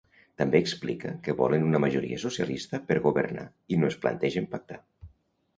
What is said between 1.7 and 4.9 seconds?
majoria socialista per governar i no es plantegen pactar.